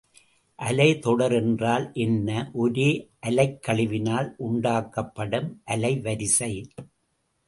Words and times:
அலைத்தொடர் 0.59 1.33
என்றால் 1.33 1.91
என்ன 1.93 2.29
ஒரே 2.53 2.87
அலைக்கழிவினால் 3.27 4.29
உண்டாக்கப்படும் 4.37 5.61
அலை 5.65 5.93
வரிசை. 5.99 6.51